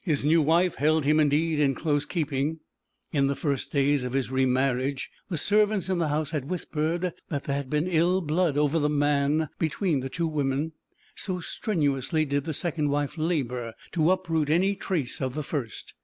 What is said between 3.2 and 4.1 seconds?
the first days